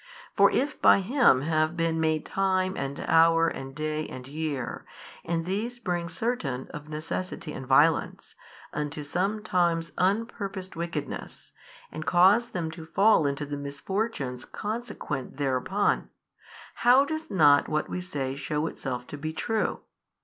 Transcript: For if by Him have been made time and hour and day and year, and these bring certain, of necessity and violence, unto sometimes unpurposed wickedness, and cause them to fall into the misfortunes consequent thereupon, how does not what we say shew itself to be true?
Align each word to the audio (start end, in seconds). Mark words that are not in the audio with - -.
For 0.35 0.49
if 0.49 0.81
by 0.81 0.99
Him 1.01 1.41
have 1.41 1.77
been 1.77 1.99
made 1.99 2.25
time 2.25 2.75
and 2.75 2.99
hour 3.01 3.47
and 3.47 3.75
day 3.75 4.07
and 4.07 4.27
year, 4.27 4.83
and 5.23 5.45
these 5.45 5.77
bring 5.77 6.09
certain, 6.09 6.67
of 6.69 6.89
necessity 6.89 7.53
and 7.53 7.67
violence, 7.67 8.33
unto 8.73 9.03
sometimes 9.03 9.91
unpurposed 9.99 10.75
wickedness, 10.75 11.51
and 11.91 12.03
cause 12.03 12.47
them 12.47 12.71
to 12.71 12.87
fall 12.87 13.27
into 13.27 13.45
the 13.45 13.57
misfortunes 13.57 14.43
consequent 14.43 15.37
thereupon, 15.37 16.09
how 16.73 17.05
does 17.05 17.29
not 17.29 17.69
what 17.69 17.87
we 17.87 18.01
say 18.01 18.35
shew 18.35 18.65
itself 18.65 19.05
to 19.05 19.19
be 19.19 19.31
true? 19.31 19.81